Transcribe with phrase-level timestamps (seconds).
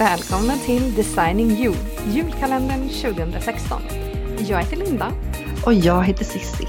[0.00, 1.74] Välkomna till Designing You,
[2.06, 3.82] julkalendern 2016.
[4.38, 5.12] Jag heter Linda.
[5.66, 6.66] Och jag heter Sissi.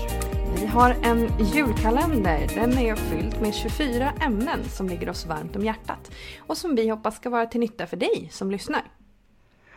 [0.55, 2.47] Vi har en julkalender.
[2.55, 6.89] Den är fylld med 24 ämnen som ligger oss varmt om hjärtat och som vi
[6.89, 8.83] hoppas ska vara till nytta för dig som lyssnar.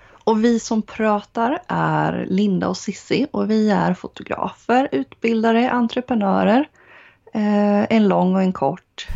[0.06, 6.68] Och vi som pratar är Linda och Sissi och vi är fotografer, utbildare, entreprenörer.
[7.34, 9.06] Eh, en lång och en kort.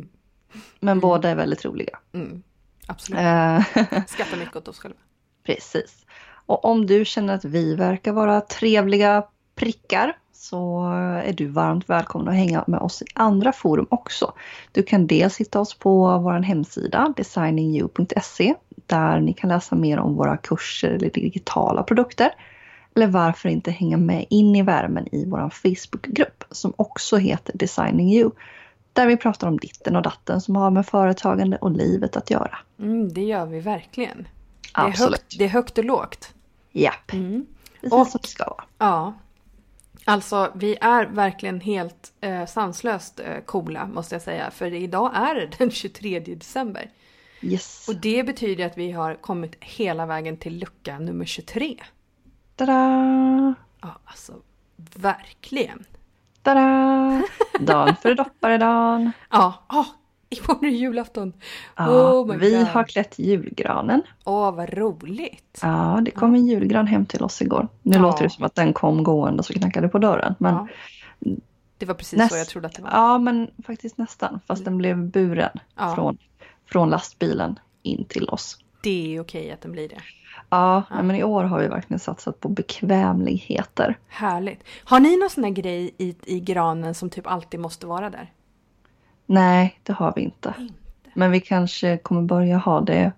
[0.80, 1.98] Men båda är väldigt roliga.
[2.12, 2.42] Mm,
[2.88, 3.20] absolut.
[3.20, 3.62] Eh,
[4.06, 4.98] Skrattar mycket åt oss själva.
[5.46, 6.06] Precis.
[6.46, 9.24] Och om du känner att vi verkar vara trevliga
[9.54, 10.92] prickar så
[11.24, 14.32] är du varmt välkommen att hänga med oss i andra forum också.
[14.72, 18.54] Du kan dels hitta oss på vår hemsida designingyou.se
[18.86, 22.30] där ni kan läsa mer om våra kurser eller digitala produkter.
[22.94, 28.12] Eller varför inte hänga med in i värmen i vår Facebookgrupp som också heter Designing
[28.12, 28.30] You.
[28.92, 32.58] Där vi pratar om ditten och datten som har med företagande och livet att göra.
[32.78, 34.28] Mm, det gör vi verkligen.
[34.62, 35.20] Det är, Absolut.
[35.20, 36.34] Högt, det är högt och lågt.
[36.72, 37.12] Japp.
[37.12, 37.46] Mm.
[37.80, 38.64] Precis och, som det ska vara.
[38.78, 39.14] Ja.
[40.04, 44.50] Alltså vi är verkligen helt eh, sanslöst eh, coola måste jag säga.
[44.50, 46.90] För idag är det den 23 december.
[47.40, 47.88] Yes.
[47.88, 51.76] Och det betyder att vi har kommit hela vägen till lucka nummer 23.
[52.56, 53.54] Tada!
[53.80, 54.32] Ja, alltså
[54.94, 55.84] verkligen.
[56.48, 57.22] Tada!
[57.60, 59.12] Dan för dopparedagen.
[59.30, 59.86] Ja, oh,
[60.28, 61.32] imorgon är julafton.
[61.76, 62.66] Ja, oh vi God.
[62.66, 64.02] har klätt julgranen.
[64.24, 65.58] Åh, oh, vad roligt.
[65.62, 67.68] Ja, det kom en julgran hem till oss igår.
[67.82, 68.02] Nu ja.
[68.02, 70.34] låter det som att den kom gående och knackade på dörren.
[70.38, 70.68] Men ja.
[71.78, 72.32] Det var precis näst...
[72.32, 72.90] så jag trodde att det var.
[72.90, 74.40] Ja, men faktiskt nästan.
[74.46, 75.58] Fast den blev buren
[75.94, 76.18] från,
[76.66, 78.58] från lastbilen in till oss.
[78.80, 80.00] Det är okej att den blir det.
[80.50, 83.98] Ja, ja, men i år har vi verkligen satsat på bekvämligheter.
[84.08, 84.64] Härligt.
[84.84, 88.32] Har ni någon sån här grej i, i granen som typ alltid måste vara där?
[89.26, 90.54] Nej, det har vi inte.
[90.58, 90.74] inte.
[91.14, 93.12] Men vi kanske kommer börja ha det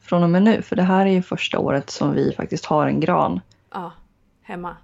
[0.00, 0.62] från och med nu.
[0.62, 3.40] För det här är ju första året som vi faktiskt har en gran.
[3.74, 3.92] Ja,
[4.42, 4.76] hemma.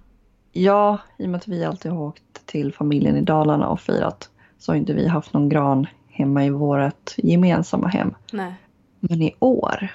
[0.51, 4.29] Ja, i och med att vi alltid har åkt till familjen i Dalarna och firat
[4.57, 8.15] så har inte vi haft någon gran hemma i vårt gemensamma hem.
[8.31, 8.53] Nej.
[8.99, 9.89] Men i år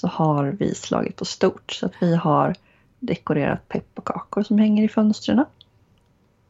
[0.00, 1.72] så har vi slagit på stort.
[1.72, 2.54] Så att vi har
[2.98, 5.44] dekorerat pepparkakor som hänger i fönstren.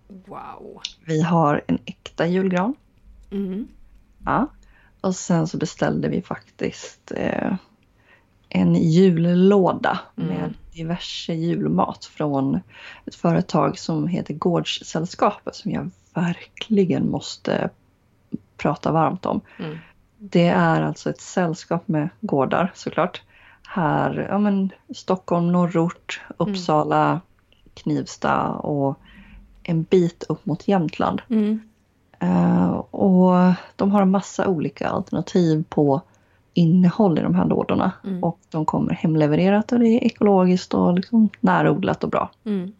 [0.08, 0.80] Wow!
[1.04, 2.74] Vi har en äkta julgran.
[3.30, 3.68] Mm.
[4.24, 4.46] Ja.
[5.00, 7.54] Och sen så beställde vi faktiskt eh,
[8.48, 10.28] en jullåda mm.
[10.28, 12.60] med diverse julmat från
[13.06, 17.70] ett företag som heter Gårdssällskapet som jag verkligen måste
[18.56, 19.40] prata varmt om.
[19.58, 19.78] Mm.
[20.18, 23.22] Det är alltså ett sällskap med gårdar såklart
[23.72, 27.20] här, ja men Stockholm, norrort, Uppsala, mm.
[27.74, 28.98] Knivsta och
[29.62, 31.22] en bit upp mot Jämtland.
[31.28, 31.60] Mm.
[32.22, 36.00] Uh, och de har en massa olika alternativ på
[36.54, 37.92] innehåll i de här lådorna.
[38.04, 38.24] Mm.
[38.24, 42.30] Och de kommer hemlevererat och det är ekologiskt och liksom närodlat och bra.
[42.44, 42.72] Mm.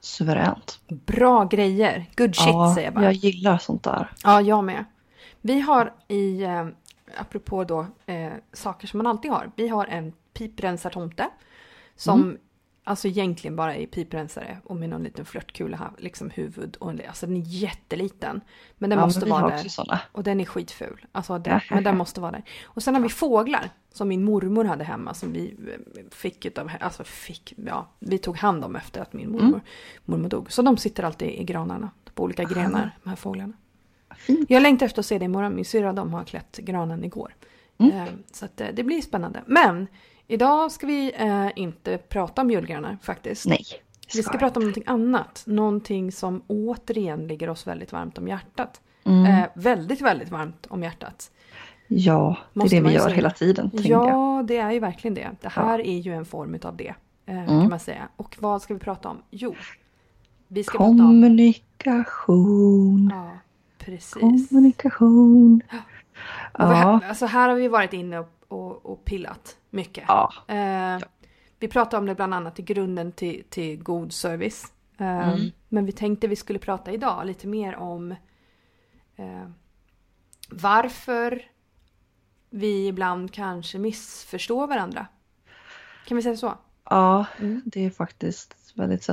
[0.00, 0.80] Suveränt.
[0.88, 2.06] Bra grejer.
[2.16, 3.04] Good shit ja, säger jag bara.
[3.04, 4.10] jag gillar sånt där.
[4.24, 4.84] Ja, jag med.
[5.40, 6.66] Vi har i eh,
[7.16, 9.50] apropå då eh, saker som man alltid har.
[9.56, 11.28] Vi har en piprensartomte
[11.96, 12.38] som mm.
[12.84, 17.26] alltså egentligen bara är piprensare och med någon liten flörtkula liksom huvud och en, alltså
[17.26, 18.40] den är jätteliten.
[18.78, 19.98] Men den ja, måste men vara där.
[20.12, 21.06] Och den är skitful.
[21.12, 22.42] Alltså den, men den måste vara där.
[22.64, 26.70] Och sen har vi fåglar som min mormor hade hemma som vi eh, fick utav,
[26.80, 29.60] alltså fick, ja, vi tog hand om efter att min mormor, mm.
[30.04, 30.52] mormor dog.
[30.52, 33.52] Så de sitter alltid i granarna på olika grenar, de här fåglarna.
[34.18, 34.50] Fint.
[34.50, 35.54] Jag längtar efter att se det imorgon.
[35.54, 37.34] Min syrra de har klätt granen igår.
[37.78, 37.96] Mm.
[37.96, 39.42] Eh, så att, eh, det blir spännande.
[39.46, 39.86] Men
[40.26, 43.46] idag ska vi eh, inte prata om julgranar faktiskt.
[43.46, 43.64] Nej.
[44.14, 45.42] Vi ska prata om någonting annat.
[45.46, 48.80] Någonting som återigen ligger oss väldigt varmt om hjärtat.
[49.04, 49.24] Mm.
[49.24, 51.30] Eh, väldigt, väldigt varmt om hjärtat.
[51.88, 53.70] Ja, det är det vi gör hela tiden.
[53.72, 54.46] Ja, jag.
[54.46, 55.30] det är ju verkligen det.
[55.40, 55.84] Det här ja.
[55.84, 56.94] är ju en form av det.
[57.26, 57.46] Eh, mm.
[57.46, 58.08] kan man säga.
[58.16, 59.22] Och vad ska vi prata om?
[59.30, 59.54] Jo,
[60.48, 63.08] vi ska Kommunikation.
[63.08, 63.32] prata om...
[63.32, 63.38] Ja,
[63.86, 64.48] Precis.
[64.48, 65.62] Kommunikation.
[66.58, 66.64] Ja.
[66.64, 70.04] Här, alltså här har vi varit inne och, och, och pillat mycket.
[70.08, 70.32] Ja.
[70.48, 71.00] Eh, ja.
[71.58, 74.72] Vi pratade om det bland annat i grunden till, till god service.
[74.98, 75.50] Eh, mm.
[75.68, 78.12] Men vi tänkte vi skulle prata idag lite mer om
[79.16, 79.48] eh,
[80.50, 81.42] varför
[82.50, 85.06] vi ibland kanske missförstår varandra.
[86.06, 86.54] Kan vi säga så?
[86.84, 87.62] Ja, mm.
[87.64, 89.08] det är faktiskt väldigt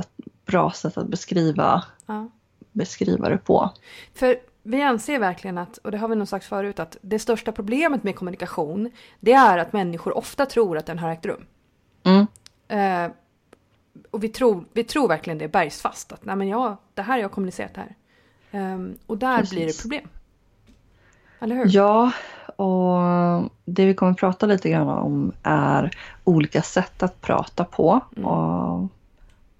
[0.46, 2.30] bra sätt att beskriva, ja.
[2.72, 3.70] beskriva det på.
[4.14, 7.52] För vi anser verkligen att, och det har vi nog sagt förut, att det största
[7.52, 8.90] problemet med kommunikation
[9.20, 11.46] det är att människor ofta tror att den har ägt rum.
[12.02, 12.26] Mm.
[12.68, 13.12] Eh,
[14.10, 17.14] och vi tror, vi tror verkligen det är bergsfast, att nej men ja, det här
[17.14, 17.94] har jag kommunicerat här.
[18.50, 19.54] Eh, och där Precis.
[19.54, 20.08] blir det problem.
[21.40, 21.66] Eller hur?
[21.68, 22.12] Ja,
[22.56, 25.90] Och det vi kommer att prata lite grann om är
[26.24, 28.00] olika sätt att prata på.
[28.16, 28.28] Mm.
[28.28, 28.88] Och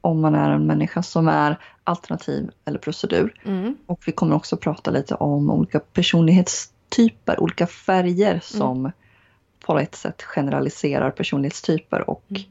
[0.05, 3.35] om man är en människa som är alternativ eller procedur.
[3.45, 3.77] Mm.
[3.87, 8.93] Och vi kommer också prata lite om olika personlighetstyper, olika färger som
[9.67, 12.43] på ett sätt generaliserar personlighetstyper och Mm.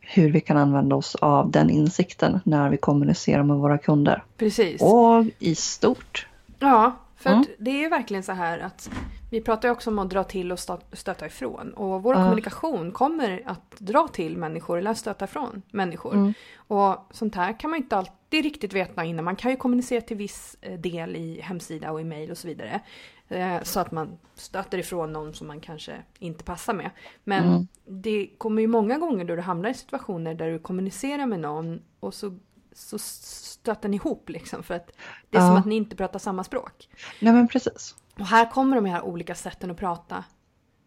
[0.00, 4.24] hur vi kan använda oss av den insikten när vi kommunicerar med våra kunder.
[4.36, 4.82] Precis.
[4.82, 6.26] Och i stort.
[6.58, 7.44] Ja, för Mm.
[7.58, 8.90] det är ju verkligen så här att
[9.32, 11.72] vi pratar ju också om att dra till och stö- stöta ifrån.
[11.74, 12.22] Och vår Ja.
[12.22, 16.14] kommunikation kommer att dra till människor eller stöta ifrån människor.
[16.14, 16.34] Mm.
[16.56, 19.24] Och sånt här kan man inte alltid riktigt veta innan.
[19.24, 22.48] Man kan ju kommunicera till viss eh, del i hemsida och i mail och så
[22.48, 22.80] vidare.
[23.28, 26.90] Eh, Så att man stöter ifrån någon som man kanske inte passar med.
[27.24, 27.66] Men Mm.
[27.86, 31.82] det kommer ju många gånger då du hamnar i situationer där du kommunicerar med någon
[32.00, 32.38] och så,
[32.72, 34.62] så stöter ni ihop liksom.
[34.62, 34.92] För att
[35.30, 35.58] det är som Ja.
[35.58, 36.88] att ni inte pratar samma språk.
[37.20, 37.96] Nej men precis.
[38.18, 40.24] Och här kommer de här olika sätten att prata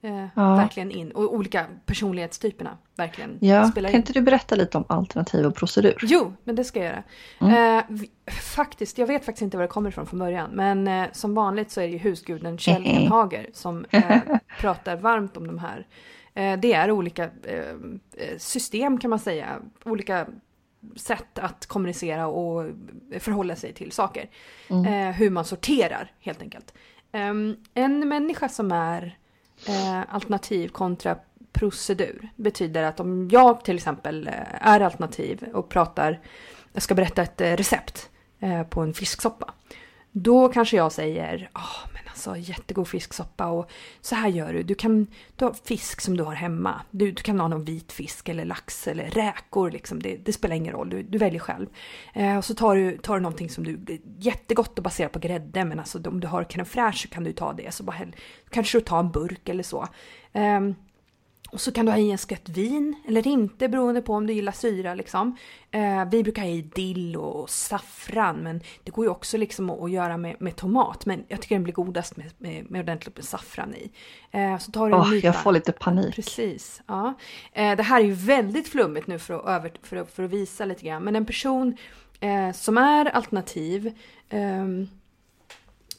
[0.01, 0.55] eh, Ja.
[0.55, 1.11] verkligen in.
[1.11, 4.01] Och olika personlighetstyperna verkligen Ja, spelar kan in.
[4.01, 5.97] inte du berätta lite om alternativ och procedur?
[6.01, 7.03] Jo, men det ska jag göra.
[7.41, 7.77] Mm.
[8.25, 10.49] Eh, faktiskt, jag vet faktiskt inte var det kommer ifrån från början.
[10.53, 14.17] Men eh, som vanligt så är det ju husguden Kjell Enhager som eh,
[14.59, 15.87] pratar varmt om de här.
[16.33, 17.59] Eh, det är olika eh,
[18.17, 19.47] eh, system kan man säga.
[19.85, 20.27] Olika
[20.95, 22.65] sätt att kommunicera och
[23.19, 24.29] förhålla sig till saker.
[24.69, 24.85] Mm.
[25.09, 26.73] Eh, hur man sorterar helt enkelt.
[27.15, 29.17] Um, en människa som är
[29.67, 31.17] eh, alternativ kontra
[31.53, 34.33] procedur betyder att om jag till exempel eh,
[34.67, 36.19] är alternativ och pratar,
[36.73, 38.09] jag ska berätta ett eh, recept
[38.39, 39.53] eh, på en fisksoppa.
[40.11, 43.69] Då kanske jag säger, oh, men alltså jättegod fisksoppa och
[44.01, 44.63] så här gör du.
[44.63, 46.81] Du kan du har fisk som du har hemma.
[46.91, 50.01] Du, du kan ha någon vit fisk eller lax eller räkor liksom.
[50.01, 51.67] Det, det spelar ingen roll, du, du väljer själv.
[52.13, 55.19] Eh, och så tar du, tar du någonting som du, är jättegott att basera på
[55.19, 57.73] grädde men alltså om du har crème fraîche så kan du ta det.
[57.73, 58.15] Så bara häll,
[58.49, 59.87] kanske du tar en burk eller så.
[60.33, 60.75] Ehm,
[61.51, 64.33] och så kan du ha i en skvätt vin eller inte beroende på om du
[64.33, 65.37] gillar syra liksom.
[65.71, 69.81] Eh, vi brukar ha i dill och saffran men det går ju också liksom att,
[69.81, 71.05] att göra med, med tomat.
[71.05, 73.91] Men jag tycker den blir godast med, med, med ordentligt med saffran i.
[74.31, 75.27] Eh, så tar du en nypa.
[75.27, 76.15] jag får lite panik.
[76.15, 76.81] Precis.
[76.87, 77.13] Ja.
[77.53, 80.31] Eh, det här är ju väldigt flummigt nu för att, över, för att, för att
[80.31, 81.03] visa lite grann.
[81.03, 81.77] Men en person
[82.19, 83.93] eh, som är alternativ
[84.29, 84.87] ehm,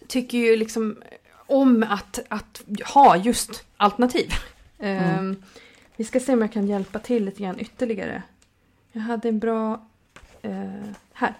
[0.09, 1.03] tycker ju liksom
[1.47, 2.63] om att, att
[2.95, 4.33] ha just alternativ.
[4.79, 5.37] Ehm,
[5.97, 8.23] Vi ska se om jag kan hjälpa till lite grann ytterligare.
[8.93, 9.87] Jag hade en bra...
[10.43, 11.35] Eh, här.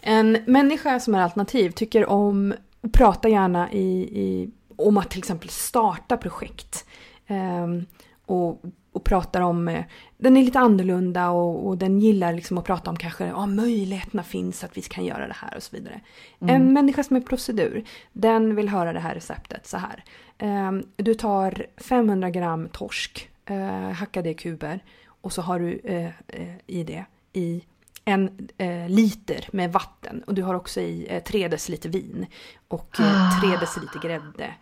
[0.00, 5.18] En människa som är alternativ tycker om och pratar gärna i, i, om att till
[5.18, 6.84] exempel starta projekt.
[7.26, 7.86] Ehm,
[8.26, 8.62] och,
[8.92, 9.84] och pratar om, eh,
[10.18, 14.22] den är lite annorlunda och, och den gillar liksom att prata om kanske, ja möjligheterna
[14.22, 16.00] finns att vi kan göra det här och så vidare.
[16.40, 20.04] En människa som är procedur, den vill höra det här receptet så här.
[20.42, 26.06] Ehm, du tar 500 gram torsk, eh, hackade i kuber och så har du eh,
[26.28, 27.64] eh, i det i
[28.04, 28.48] en
[28.88, 32.26] liter med vatten och du har också i eh, 3 deciliter vin
[32.68, 34.54] och eh, 3 deciliter grädde.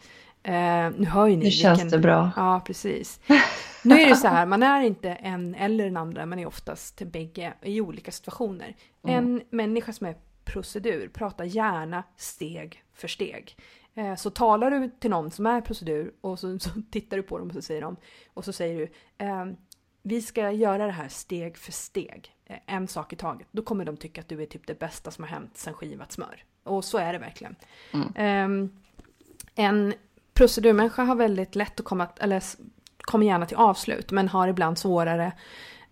[0.43, 2.31] Eh, nu hör ju ni Nu känns det bra.
[2.37, 3.21] Ja, precis.
[3.82, 7.03] Nu är det så här, man är inte en eller den andra, man är oftast
[7.03, 8.77] bägge i olika situationer.
[9.06, 13.56] En människa som är procedur pratar gärna steg för steg.
[13.94, 17.39] Eh, Så talar du till någon som är procedur och så, så tittar du på
[17.39, 17.97] dem och så säger de
[18.35, 19.56] och så säger du ehm,
[20.03, 23.47] vi ska göra det här steg för steg, eh, en sak i taget.
[23.51, 26.13] Då kommer de tycka att du är typ det bästa som har hänt sen skivat
[26.13, 26.44] smör.
[26.65, 27.56] Och så är det verkligen.
[28.17, 28.70] Ehm,
[29.55, 29.94] en
[30.35, 32.43] procedurmänniska har väldigt lätt att komma, eller
[32.99, 35.32] kommer gärna till avslut, men har ibland svårare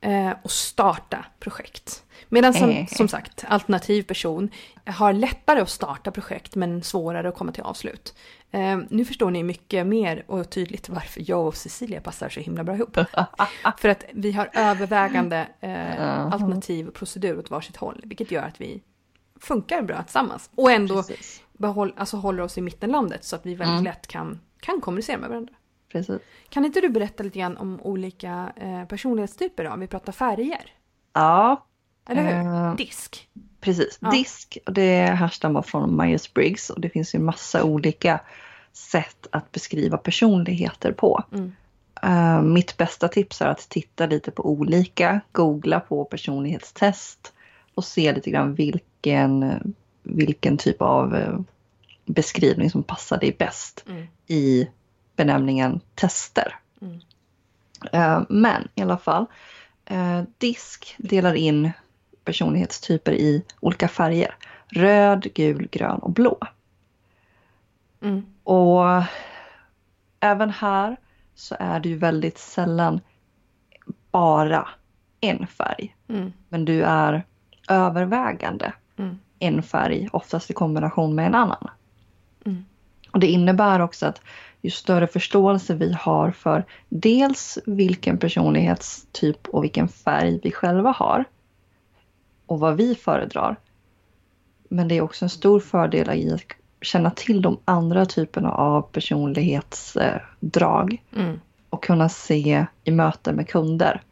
[0.00, 2.04] eh, att starta projekt.
[2.28, 2.86] Medan som, Eh.
[2.86, 4.50] som sagt, alternativ person
[4.86, 8.14] har lättare att starta projekt men svårare att komma till avslut.
[8.50, 12.64] Eh, nu förstår ni mycket mer och tydligt varför jag och Cecilia passar så himla
[12.64, 12.96] bra ihop.
[13.78, 16.30] För att vi har övervägande Jaha.
[16.32, 18.82] alternativ och procedur åt varsitt håll, vilket gör att vi
[19.40, 20.50] funkar bra tillsammans.
[20.54, 21.04] Och ändå
[21.52, 23.84] behåll, alltså håller oss i mittenlandet så att vi väldigt Mm.
[23.84, 25.52] lätt kan, kan kommunicera med varandra.
[25.92, 26.18] Precis.
[26.48, 29.70] Kan inte du berätta lite grann om olika eh, personlighetstyper då?
[29.70, 30.72] Om vi pratar färger.
[31.12, 31.66] Ja,
[32.08, 32.52] Eller hur?
[32.52, 33.28] Eh, Disk.
[33.60, 33.98] precis.
[34.00, 34.10] Ja.
[34.10, 38.20] Disk, och det härstammar från Myers-Briggs och det finns ju massa olika
[38.72, 41.22] sätt att beskriva personligheter på.
[41.32, 41.52] Mm.
[42.02, 47.32] Eh, mitt bästa tips är att titta lite på olika, googla på personlighetstest
[47.74, 49.60] och se lite grann vilken,
[50.02, 51.38] vilken typ av eh,
[52.06, 54.06] beskrivning som passar dig bäst Mm.
[54.26, 54.68] i
[55.18, 56.56] benämningen tester.
[56.80, 57.00] Mm.
[57.92, 59.26] Eh, Men i alla fall,
[59.84, 61.70] eh, DISK delar in
[62.24, 64.34] personlighetstyper i olika färger.
[64.66, 66.38] Röd, gul, grön och blå.
[68.02, 68.26] Mm.
[68.44, 69.02] Och
[70.20, 70.96] även här
[71.34, 73.00] så är det ju väldigt sällan
[74.10, 74.68] bara
[75.20, 75.96] en färg.
[76.08, 76.32] Mm.
[76.48, 77.24] Men du är
[77.68, 79.18] övervägande Mm.
[79.38, 81.70] en färg, oftast i kombination med en annan.
[82.46, 82.64] Mm.
[83.10, 84.20] Och det innebär också att
[84.62, 91.24] ju större förståelse vi har för dels vilken personlighetstyp och vilken färg vi själva har
[92.46, 93.56] och vad vi föredrar.
[94.68, 96.42] Men det är också en stor fördel i att
[96.80, 101.40] känna till de andra typerna av personlighetsdrag Mm.
[101.70, 104.02] och kunna se i möten med kunder.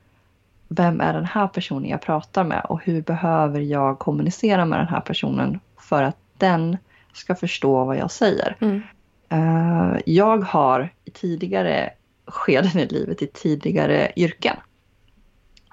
[0.68, 4.88] Vem är den här personen jag pratar med och hur behöver jag kommunicera med den
[4.88, 6.76] här personen för att den
[7.12, 8.56] ska förstå vad jag säger.
[8.60, 8.82] Mm.
[9.28, 11.92] Eh, jag har i tidigare
[12.26, 14.56] skeden i livet, i tidigare yrken,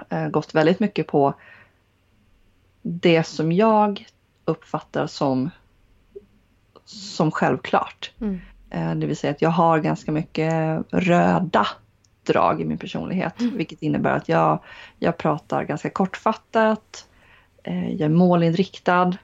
[0.09, 1.33] eh, gått väldigt mycket på
[2.81, 4.05] det som jag
[4.45, 5.49] uppfattar som,
[6.85, 8.11] som självklart.
[8.21, 8.41] Mm.
[8.69, 10.53] Eh, Det vill säga att jag har ganska mycket
[10.91, 11.67] röda
[12.23, 13.39] drag i min personlighet.
[13.39, 13.57] Mm.
[13.57, 14.59] Vilket innebär att jag,
[14.99, 17.07] jag pratar ganska kortfattat.
[17.63, 19.17] Jag är målinriktad.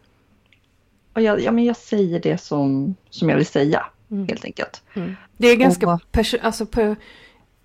[1.13, 4.27] Och jag, ja, men jag säger det som, som jag vill säga Mm.
[4.27, 4.83] helt enkelt.
[4.93, 5.15] Mm.
[5.37, 6.95] Det är ganska Och- perso- alltså per-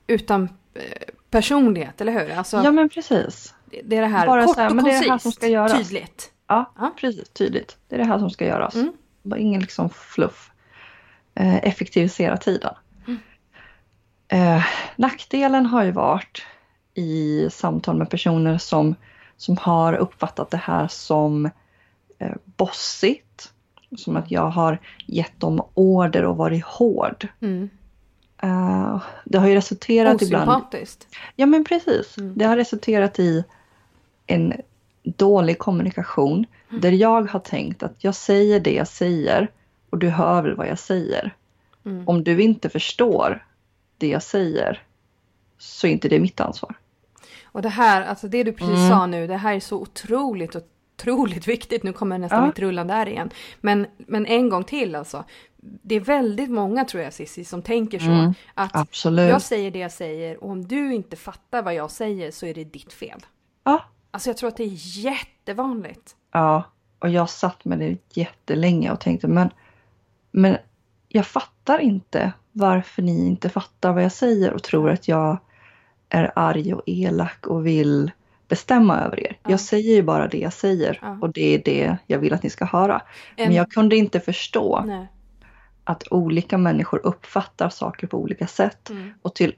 [0.07, 0.83] utan eh,
[1.31, 2.33] personlighet, eller hur?
[2.39, 3.55] Alltså, Ja men precis.
[3.85, 5.23] det- är det här bara kort så här, och men det är det här koncist,
[5.23, 5.73] som ska göras.
[5.79, 6.33] tydligt.
[6.47, 6.95] Ja, Ja.
[7.01, 7.29] precis.
[7.29, 7.77] Tydligt.
[7.89, 8.75] Det är det här som ska göras.
[8.75, 8.93] Mm.
[9.37, 10.51] Ingen liksom fluff.
[11.35, 12.75] Eh, effektivisera tiden.
[13.07, 13.19] Mm.
[14.29, 14.65] Eh,
[14.97, 16.43] nackdelen har ju varit
[16.95, 18.95] i samtal med personer som,
[19.37, 21.47] som har uppfattat det här som
[22.19, 23.24] eh, bossigt.
[23.97, 27.29] Som att jag har gett dem order och varit hård.
[27.41, 27.71] Mm.
[28.43, 31.07] Eh, det har ju resulterat ibland Osympatiskt.
[31.37, 32.19] Ja men precis.
[32.19, 32.39] Mm.
[32.39, 33.45] Det har resulterat i
[34.27, 34.53] en
[35.03, 39.51] dålig kommunikation där jag har tänkt att jag säger det jag säger
[39.91, 41.35] och du hör väl vad jag säger.
[41.85, 42.09] Mm.
[42.09, 43.47] Om du inte förstår
[43.99, 44.83] det jag säger
[45.59, 46.75] så är inte det mitt ansvar.
[47.45, 48.91] Och det här, alltså det du precis Mm.
[48.91, 50.57] sa nu, det här är så otroligt,
[50.97, 51.83] otroligt viktigt.
[51.83, 52.47] Nu kommer nästan Ja.
[52.47, 53.31] mitt rullande där igen.
[53.61, 55.25] Men, men en gång till alltså.
[55.83, 58.11] Det är väldigt många tror jag Cissi som tänker så.
[58.11, 58.35] Mm.
[58.55, 59.29] Att Absolut.
[59.31, 62.55] jag säger det jag säger och om du inte fattar vad jag säger så är
[62.55, 63.21] det ditt fel.
[63.65, 63.85] Ja.
[64.11, 66.17] Alltså jag tror att det är jättevanligt.
[66.33, 66.63] ja,
[66.99, 69.51] och jag satt med det jättelänge och tänkte men,
[70.31, 70.57] men
[71.09, 75.39] jag fattar inte varför ni inte fattar vad jag säger och tror att jag
[76.09, 78.11] är arg och elak och vill
[78.49, 79.37] bestämma över er.
[79.43, 79.51] Ja.
[79.51, 81.19] Jag säger ju bara det jag säger Ja.
[81.23, 83.03] och det är det jag vill att ni ska höra.
[83.37, 85.07] En, Men jag kunde inte förstå nej.
[85.85, 88.91] att olika människor uppfattar saker på olika sätt.
[88.91, 89.55] Mm, Och till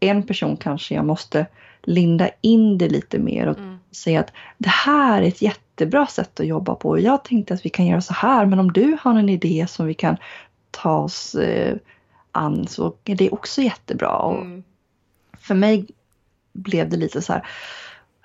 [0.00, 1.46] en person kanske jag måste
[1.82, 6.40] linda in det lite mer och mm, säga att det här är ett jättebra sätt
[6.40, 7.00] att jobba på.
[7.00, 9.86] Jag tänkte att vi kan göra så här men om du har en idé som
[9.86, 10.16] vi kan
[10.70, 11.76] ta oss eh,
[12.32, 14.16] an så är det också jättebra.
[14.16, 14.62] Och mm.
[15.38, 15.86] för mig
[16.52, 17.46] blev det lite så här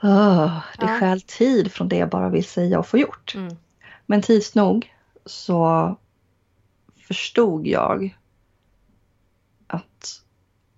[0.04, 1.00] "Åh, det Ja.
[1.00, 3.34] stjäl tid från det jag bara vill säga och få gjort.
[3.36, 3.56] Mm.
[4.06, 4.94] Men tids nog
[5.26, 5.96] så
[7.08, 8.18] förstod jag
[9.68, 10.22] att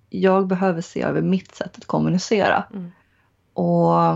[0.10, 2.64] jag behöver se över mitt sätt att kommunicera.
[2.74, 2.92] Mm.
[3.54, 4.16] Och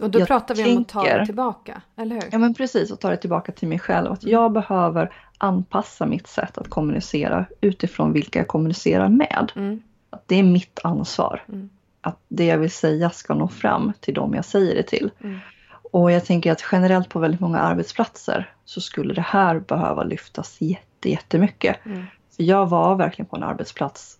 [0.00, 2.28] Och då pratar vi om att ta tänker- det tillbaka, eller hur?
[2.32, 4.12] ja, men precis, och ta det tillbaka till mig själv.
[4.12, 9.52] Att jag behöver anpassa mitt sätt att kommunicera utifrån vilka jag kommunicerar med.
[9.56, 11.44] Mm, Att det är mitt ansvar.
[11.48, 11.68] Mm.
[12.06, 15.10] Att det jag vill säga ska nå fram till dem jag säger det till.
[15.20, 15.38] mm,
[15.92, 20.60] Och jag tänker att generellt på väldigt många arbetsplatser så skulle det här behöva lyftas
[20.60, 21.86] jätte, jättemycket.
[21.86, 22.04] mm,
[22.36, 24.18] För jag var verkligen på en arbetsplats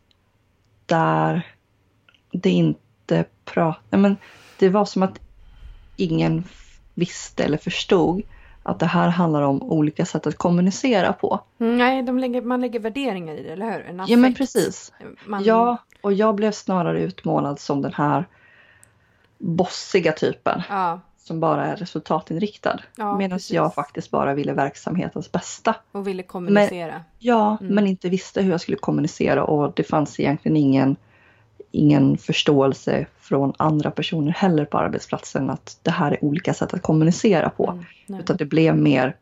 [0.86, 1.46] där
[2.32, 4.16] det inte pratade, men
[4.58, 5.20] det var som att
[5.96, 6.44] ingen
[6.94, 8.22] visste eller förstod
[8.66, 11.40] att det här handlar om olika sätt att kommunicera på.
[11.58, 13.86] Mm, Nej, de lägger, man lägger värderingar i det, eller hur?
[13.86, 14.92] En Ja men precis.
[15.26, 18.24] Man, Ja, och jag blev snarare utmålad som den här
[19.38, 22.80] bossiga typen ja, som bara är resultatinriktad.
[22.96, 23.50] ja, Medan precis.
[23.52, 25.74] jag faktiskt bara ville verksamhetens bästa.
[25.92, 27.04] Och ville kommunicera.
[27.18, 27.74] Ja, Mm.
[27.74, 30.96] men inte visste hur jag skulle kommunicera och det fanns egentligen ingen,
[31.70, 36.82] ingen förståelse från andra personer heller på arbetsplatsen att det här är olika sätt att
[36.82, 37.82] kommunicera på.
[38.08, 38.20] Mm.
[38.20, 39.16] Utan det blev mer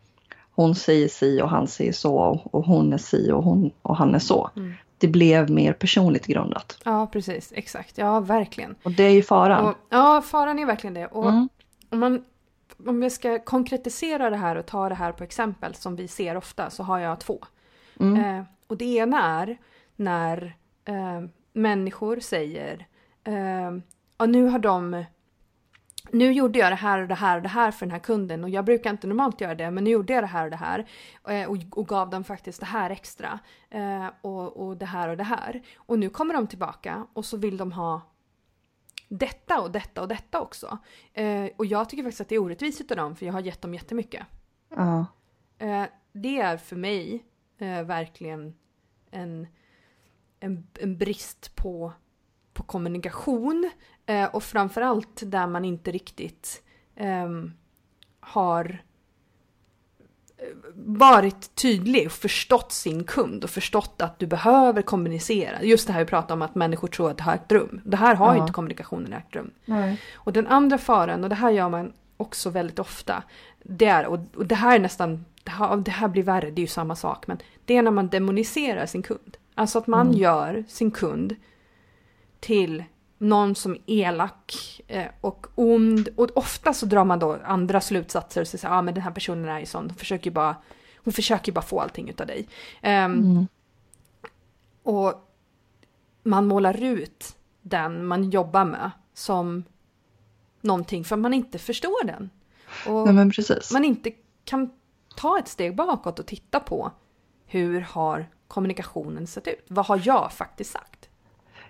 [0.57, 4.15] hon säger si och han säger så och hon är si och hon och han
[4.15, 4.51] är så.
[4.57, 4.73] Mm.
[4.99, 6.79] Det blev mer personligt grundat.
[6.85, 7.53] Ja, precis.
[7.57, 7.99] Exakt.
[7.99, 8.75] Ja, verkligen.
[8.83, 9.67] Och det är ju faran.
[9.67, 11.07] Och, ja, faran är verkligen det.
[11.07, 11.49] Och Mm.
[11.91, 12.25] om, man,
[12.87, 16.37] om jag ska konkretisera det här och ta det här på exempel som vi ser
[16.37, 17.39] ofta så har jag två.
[18.01, 18.39] Mm.
[18.39, 19.59] Eh, och det ena är
[19.97, 21.21] när eh,
[21.55, 22.87] människor säger
[23.25, 23.71] eh,
[24.19, 25.05] ja, nu har de
[26.11, 28.45] nu gjorde jag det här och det här och det här för den här kunden
[28.45, 30.57] och jag brukar inte normalt göra det men nu gjorde jag det här och det
[30.57, 30.87] här
[31.29, 33.39] eh, och, och gav dem faktiskt det här extra
[33.71, 35.63] eh, och, och det här och det här.
[35.77, 38.01] Och nu kommer de tillbaka och så vill de ha
[39.09, 40.79] detta och detta och detta också.
[41.13, 43.63] Eh, och jag tycker faktiskt att det är orättvist av dem för jag har gett
[43.63, 44.27] dem jättemycket.
[44.69, 45.07] Ja.
[46.13, 47.25] Det är för mig
[47.85, 48.55] verkligen
[49.11, 49.47] en,
[50.45, 51.93] en, en brist på,
[52.53, 53.71] på kommunikation
[54.07, 56.63] eh, och framförallt där man inte riktigt
[56.97, 57.53] ehm,
[58.21, 58.83] har
[60.37, 65.63] eh, varit tydlig och förstått sin kund och förstått att du behöver kommunicera.
[65.63, 67.81] Just det här vi pratar om att människor tror att det har ägt rum.
[67.85, 68.41] Det här har Ja.
[68.41, 69.51] inte kommunikationen ägt rum.
[69.65, 70.01] Nej.
[70.15, 73.23] Och den andra faran, och det här gör man också väldigt ofta,
[73.63, 76.61] det är, och, och det här är nästan, det här, det här blir värre, det
[76.61, 79.37] är ju samma sak, men det är när man demoniserar sin kund.
[79.55, 80.19] Alltså att man Mm.
[80.19, 81.37] gör sin kund
[82.41, 82.85] till
[83.19, 86.09] någon som är elak eh, och ond.
[86.17, 89.11] Och ofta så drar man då andra slutsatser och säger ja ah, men den här
[89.11, 90.57] personen är ju sån, hon försöker ju bara,
[91.05, 92.49] hon försöker bara få allting utav dig.
[92.83, 93.47] Ehm, Mm.
[94.83, 95.31] och
[96.23, 99.65] man målar ut den man jobbar med som
[100.61, 102.31] någonting för man inte förstår den.
[102.87, 103.15] Och Nej
[103.73, 104.11] man inte
[104.45, 104.71] kan
[105.17, 106.91] ta ett steg bakåt och titta på
[107.47, 109.65] hur har kommunikationen sett ut?
[109.69, 111.09] Vad har jag faktiskt sagt?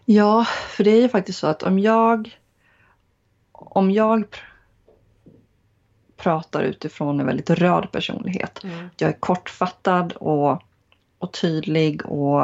[0.05, 2.39] Ja, för det är ju faktiskt så att om jag
[3.53, 4.37] om jag pr-
[6.17, 8.65] pratar utifrån en väldigt rörd personlighet.
[8.97, 10.63] Jag är kortfattad och,
[11.19, 12.41] och tydlig och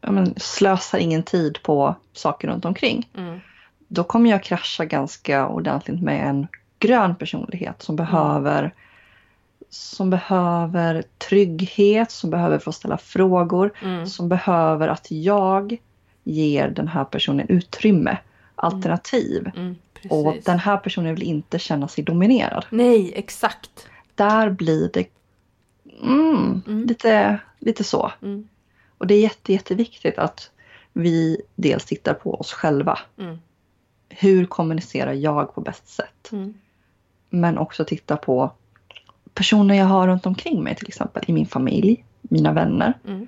[0.00, 3.08] men, slösar ingen tid på saker runt omkring.
[3.16, 3.40] Mm.
[3.88, 6.46] Då kommer jag krascha ganska ordentligt med en
[6.78, 8.74] grön personlighet som behöver
[9.70, 14.06] som behöver trygghet, som behöver få ställa frågor, Mm.
[14.06, 15.76] som behöver att jag
[16.24, 18.18] ger den här personen utrymme,
[18.54, 19.50] alternativ.
[19.56, 19.76] Mm,
[20.10, 22.66] Och den här personen vill inte känna sig dominerad.
[22.70, 23.88] Nej, exakt.
[24.14, 25.06] Där blir det
[26.02, 26.86] mm, Mm.
[26.86, 28.12] lite, lite så.
[28.22, 28.48] Mm.
[28.98, 30.50] Och det är jätte, jätteviktigt att
[30.92, 32.98] vi dels tittar på oss själva.
[33.18, 33.38] Mm.
[34.08, 36.32] Hur kommunicerar jag på bäst sätt?
[36.32, 36.54] Mm.
[37.30, 38.50] Men också titta på
[39.36, 41.24] personer jag har runt omkring mig till exempel.
[41.26, 42.92] I min familj, mina vänner.
[43.06, 43.26] Mm.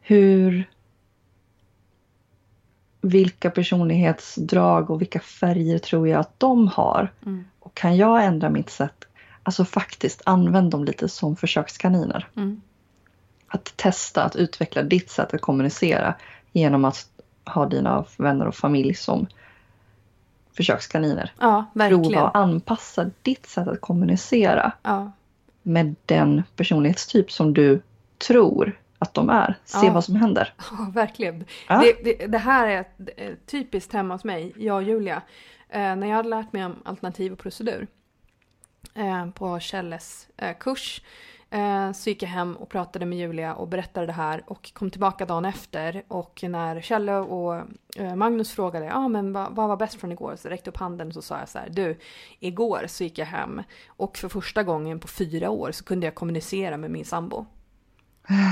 [0.00, 0.70] Hur...
[3.00, 7.12] Vilka personlighetsdrag och vilka färger tror jag att de har?
[7.26, 7.44] Mm.
[7.58, 9.04] Och kan jag ändra mitt sätt?
[9.42, 12.28] Alltså faktiskt använd dem lite som försökskaniner.
[12.36, 12.60] Mm.
[13.46, 16.14] Att testa att utveckla ditt sätt att kommunicera
[16.52, 17.08] genom att
[17.44, 19.26] ha dina vänner och familj som
[20.56, 21.32] försökskaniner.
[21.38, 22.24] Ja, Prova verkligen.
[22.24, 25.12] att anpassa ditt sätt att kommunicera Ja.
[25.62, 27.82] Med den personlighetstyp som du
[28.18, 29.54] tror att de är.
[29.64, 29.92] Se Ja.
[29.92, 30.54] vad som händer.
[30.70, 31.44] Ja, verkligen.
[31.68, 31.82] Ja.
[31.82, 35.22] Det, det, det här är ett, ett typiskt hemma hos mig, jag och Julia.
[35.68, 37.86] Eh, när jag hade lärt mig om alternativ och procedur
[38.94, 41.02] eh, på Kjelles eh, kurs
[41.50, 44.90] eh, så gick jag hem och pratade med Julia och berättade det här och kom
[44.90, 46.02] tillbaka dagen efter.
[46.08, 47.54] Och när Kjelle och
[47.96, 50.36] eh, Magnus frågade ja ah, men vad, vad var bäst från igår?
[50.36, 51.98] så räckte upp handen och så sa jag så här du
[52.38, 53.62] igår så gick jag hem.
[53.88, 57.46] Och för första gången på fyra år så kunde jag kommunicera med min sambo.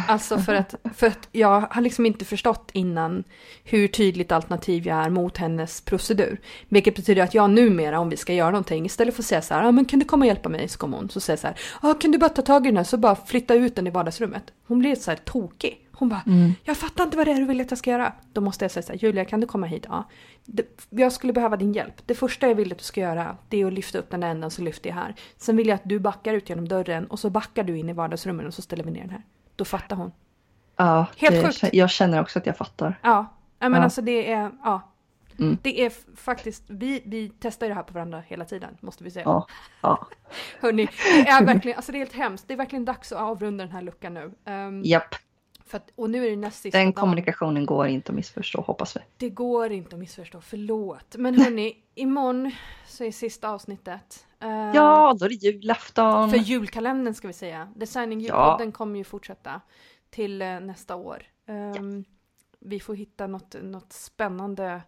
[0.08, 3.24] Alltså för att, för att jag har liksom inte förstått innan
[3.64, 6.40] hur tydligt alternativ jag är mot hennes procedur.
[6.68, 9.54] Vilket betyder att jag numera om vi ska göra någonting istället för att säga så
[9.54, 10.68] här, ah, men kan du komma och hjälpa mig?
[10.68, 11.10] Så kommer hon.
[11.10, 13.16] Så säger så här, ah, kan du bara ta tag i den här så bara
[13.16, 14.44] flytta ut den i vardagsrummet.
[14.66, 15.84] Hon blir så här tokig.
[15.92, 16.52] Hon bara, Mm.
[16.64, 18.12] jag fattar inte vad det är du vill att jag ska göra.
[18.32, 19.86] Då måste jag säga så här, Julia kan du komma hit?
[19.88, 20.08] Ja.
[20.44, 21.94] Det, jag skulle behöva din hjälp.
[22.06, 24.28] Det första jag vill att du ska göra det är att lyfta upp den där
[24.28, 25.14] änden så lyfter jag här.
[25.36, 27.92] Sen vill jag att du backar ut genom dörren och så backar du in i
[27.92, 29.22] vardagsrummet och så ställer vi ner den här.
[29.58, 30.12] Då fattar hon.
[30.76, 31.74] Ja, Helt det, sjukt.
[31.74, 32.98] Jag känner också att jag fattar.
[33.02, 33.26] Ja,
[33.58, 33.78] men Ja.
[33.78, 34.80] alltså det är, ja.
[35.38, 35.58] Mm.
[35.62, 39.10] Det är faktiskt, vi, vi testar ju det här på varandra hela tiden, måste vi
[39.10, 39.22] säga.
[39.24, 39.46] Ja,
[39.80, 40.08] ja.
[40.60, 40.88] Hörni,
[41.24, 42.48] det är verkligen, alltså det är helt hemskt.
[42.48, 44.32] Det är verkligen dags att avrunda den här luckan nu.
[44.52, 45.14] Um, Japp,
[45.76, 46.92] att, och nu är det näst sista den dagen.
[46.92, 49.00] kommunikationen går inte att missförstå hoppas vi.
[49.16, 51.16] Det går inte att missförstå, förlåt.
[51.18, 52.50] Men hörni, imorgon
[52.86, 54.26] så är sista avsnittet.
[54.40, 56.30] Eh, Ja, då är det julafton.
[56.30, 57.68] För julkalendern ska vi säga.
[57.76, 59.60] Designing julpodden kommer ju fortsätta
[60.10, 61.22] till eh, nästa år.
[61.46, 62.04] Ehm,
[62.60, 64.82] Vi får hitta något, något spännande,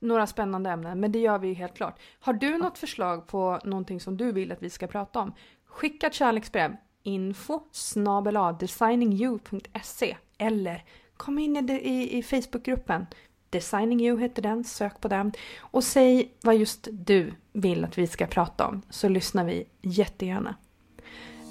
[0.00, 1.98] några spännande ämnen, men det gör vi ju helt klart.
[2.20, 5.32] Har du något förslag på någonting som du vill att vi ska prata om?
[5.66, 6.76] Skicka ett kärleksbrev.
[7.02, 7.60] Info
[8.60, 10.84] designingyou.se eller
[11.16, 13.06] kom in i, i, i Facebookgruppen.
[13.50, 15.32] Designing You heter den, sök på den.
[15.58, 20.54] Och säg vad just du vill att vi ska prata om, så lyssnar vi jättegärna.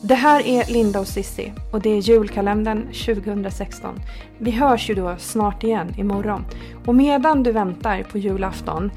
[0.02, 4.00] Det här är Linda och Sissi och det är julkalendern 2016.
[4.38, 6.46] Vi hörs ju då snart igen imorgon.
[6.86, 8.92] Och medan du väntar på julafton,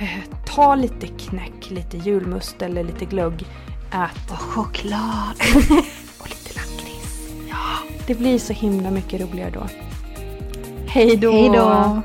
[0.00, 3.44] eh, ta lite knäck, lite julmust eller lite glögg.
[3.92, 4.30] Ät.
[4.30, 5.36] Och choklad.
[8.06, 9.66] det blir så himla mycket roligare då.
[10.86, 11.32] Hej då!
[11.32, 12.02] Hej då!